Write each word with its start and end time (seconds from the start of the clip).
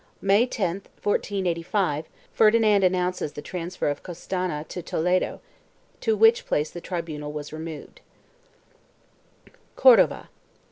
May 0.19 0.47
10, 0.47 0.77
1485, 1.03 2.07
Ferdinand 2.33 2.83
announces 2.83 3.33
the 3.33 3.41
transfer 3.43 3.87
of 3.87 4.01
Costana 4.01 4.65
to 4.69 4.81
Toledo, 4.81 5.41
to 5.99 6.17
which 6.17 6.47
place 6.47 6.71
the 6.71 6.81
tribunal 6.81 7.31
was 7.31 7.53
removed.4 7.53 9.53
CORDOVA. 9.75 10.29